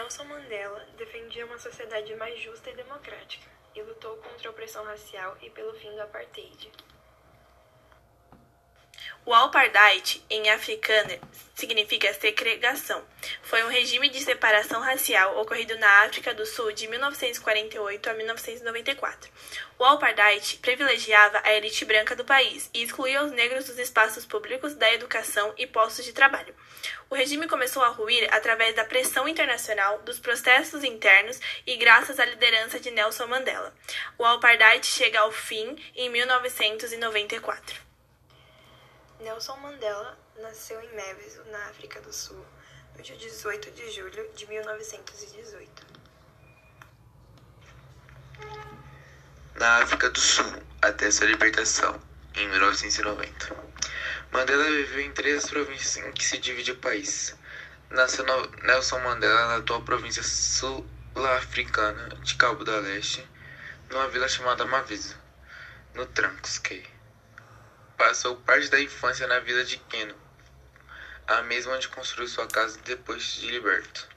[0.00, 5.36] Nelson Mandela defendia uma sociedade mais justa e democrática e lutou contra a opressão racial
[5.42, 6.72] e pelo fim do apartheid.
[9.26, 11.10] O apartheid, em africano,
[11.54, 13.04] significa segregação.
[13.42, 19.30] Foi um regime de separação racial ocorrido na África do Sul de 1948 a 1994.
[19.78, 24.74] O apartheid privilegiava a elite branca do país e excluía os negros dos espaços públicos,
[24.74, 26.54] da educação e postos de trabalho.
[27.10, 32.24] O regime começou a ruir através da pressão internacional, dos protestos internos e graças à
[32.24, 33.74] liderança de Nelson Mandela.
[34.16, 37.89] O apartheid chega ao fim em 1994.
[39.20, 42.42] Nelson Mandela nasceu em Mavis, na África do Sul,
[42.96, 45.86] no dia 18 de julho de 1918.
[49.56, 52.00] Na África do Sul, até sua libertação,
[52.34, 53.56] em 1990.
[54.32, 57.36] Mandela viveu em três províncias em que se divide o país.
[57.90, 58.24] Nasceu
[58.62, 63.28] Nelson Mandela na atual província sul-africana de Cabo da Leste,
[63.90, 65.18] numa vila chamada Maviso,
[65.92, 66.99] no Transkei.
[68.00, 70.18] Passou parte da infância na vila de Keno,
[71.26, 74.08] a mesma onde construiu sua casa depois de liberto.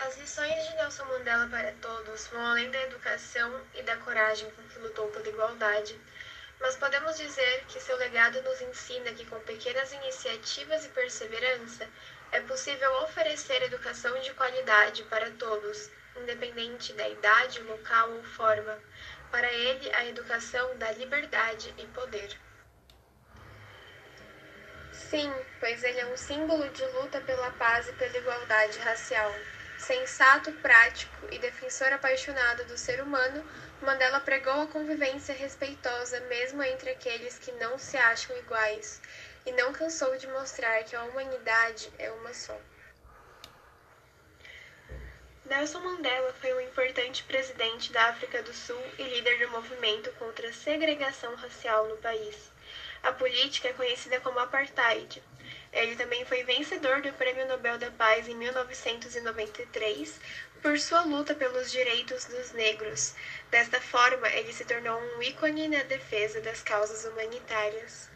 [0.00, 4.62] As lições de Nelson Mandela para todos vão além da educação e da coragem com
[4.62, 6.00] que lutou pela igualdade,
[6.58, 11.86] mas podemos dizer que seu legado nos ensina que com pequenas iniciativas e perseverança
[12.32, 18.80] é possível oferecer educação de qualidade para todos, independente da idade, local ou forma.
[19.30, 22.38] Para ele, a educação dá liberdade e poder.
[24.92, 29.32] Sim, pois ele é um símbolo de luta pela paz e pela igualdade racial.
[29.78, 33.44] Sensato, prático e defensor apaixonado do ser humano,
[33.82, 39.02] Mandela pregou a convivência respeitosa mesmo entre aqueles que não se acham iguais,
[39.44, 42.58] e não cansou de mostrar que a humanidade é uma só.
[45.56, 50.50] Nelson Mandela foi um importante presidente da África do Sul e líder do movimento contra
[50.50, 52.52] a segregação racial no país.
[53.02, 55.22] A política é conhecida como apartheid.
[55.72, 60.20] Ele também foi vencedor do Prêmio Nobel da Paz em 1993
[60.60, 63.14] por sua luta pelos direitos dos negros.
[63.50, 68.10] Desta forma, ele se tornou um ícone na defesa das causas humanitárias.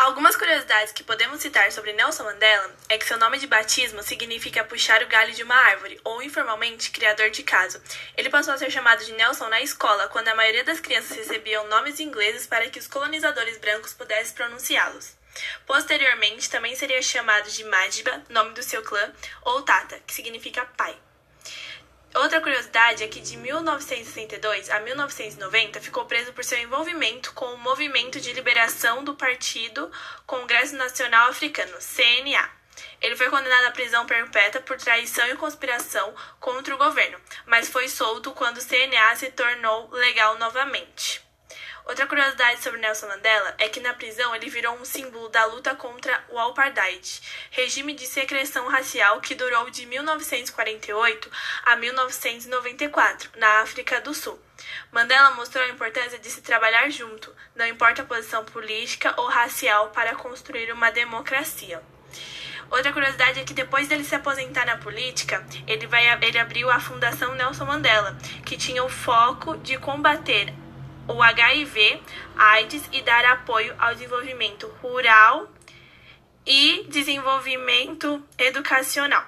[0.00, 4.64] Algumas curiosidades que podemos citar sobre Nelson Mandela é que seu nome de batismo significa
[4.64, 7.78] puxar o galho de uma árvore, ou informalmente, criador de caso.
[8.16, 11.68] Ele passou a ser chamado de Nelson na escola, quando a maioria das crianças recebiam
[11.68, 15.12] nomes ingleses para que os colonizadores brancos pudessem pronunciá-los.
[15.66, 19.12] Posteriormente, também seria chamado de Madiba, nome do seu clã,
[19.42, 20.96] ou Tata, que significa pai.
[22.14, 27.58] Outra curiosidade é que de 1962 a 1990 ficou preso por seu envolvimento com o
[27.58, 29.90] Movimento de Liberação do Partido
[30.26, 32.50] Congresso Nacional Africano, CNA.
[33.00, 37.88] Ele foi condenado à prisão perpétua por traição e conspiração contra o governo, mas foi
[37.88, 41.29] solto quando o CNA se tornou legal novamente.
[41.90, 45.74] Outra curiosidade sobre Nelson Mandela é que na prisão ele virou um símbolo da luta
[45.74, 47.20] contra o apartheid,
[47.50, 51.28] regime de secreção racial que durou de 1948
[51.64, 54.40] a 1994 na África do Sul.
[54.92, 59.90] Mandela mostrou a importância de se trabalhar junto, não importa a posição política ou racial,
[59.90, 61.82] para construir uma democracia.
[62.70, 66.78] Outra curiosidade é que depois dele se aposentar na política, ele, vai, ele abriu a
[66.78, 70.54] Fundação Nelson Mandela, que tinha o foco de combater
[71.10, 72.02] o HIV,
[72.36, 75.50] AIDS e dar apoio ao desenvolvimento rural
[76.46, 79.24] e desenvolvimento educacional.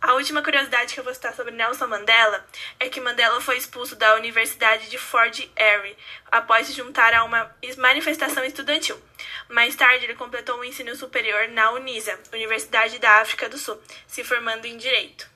[0.00, 2.44] A última curiosidade que eu vou citar sobre Nelson Mandela
[2.80, 5.96] é que Mandela foi expulso da Universidade de Fort Erie
[6.30, 9.00] após se juntar a uma manifestação estudantil.
[9.48, 14.24] Mais tarde, ele completou o ensino superior na UNISA, Universidade da África do Sul, se
[14.24, 15.31] formando em Direito.